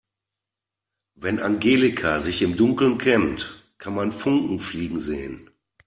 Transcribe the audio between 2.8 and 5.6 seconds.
kämmt, kann man Funken fliegen sehen.